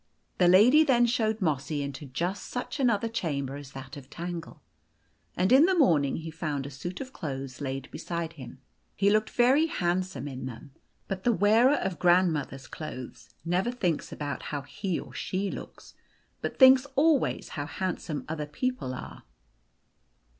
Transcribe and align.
The 0.39 0.47
lady 0.47 0.83
then 0.83 1.05
showed 1.05 1.43
Mossy 1.43 1.83
into 1.83 2.07
just 2.07 2.47
such 2.47 2.79
another 2.79 3.07
chamber 3.07 3.55
as 3.55 3.73
that 3.73 3.95
of 3.95 4.09
Tangle; 4.09 4.63
and 5.37 5.51
in 5.51 5.65
the 5.65 5.77
morning 5.77 6.15
he 6.15 6.31
found 6.31 6.65
a 6.65 6.71
suit 6.71 7.01
of 7.01 7.13
clothes 7.13 7.61
laid 7.61 7.87
beside 7.91 8.33
him. 8.33 8.57
He 8.95 9.11
looked 9.11 9.29
very 9.29 9.67
handsome 9.67 10.27
in 10.27 10.47
them. 10.47 10.71
But 11.07 11.23
the 11.23 11.31
wearer 11.31 11.75
of 11.75 11.99
Grand 11.99 12.33
mother's 12.33 12.65
clothes 12.65 13.29
never 13.45 13.69
thinks 13.69 14.11
about 14.11 14.41
how 14.49 14.63
he 14.63 14.99
or 14.99 15.13
she 15.13 15.51
looks, 15.51 15.93
but 16.41 16.57
thinks 16.57 16.87
always 16.95 17.49
how 17.49 17.67
handsome 17.67 18.25
other 18.27 18.47
people 18.47 18.95
are. 18.95 19.21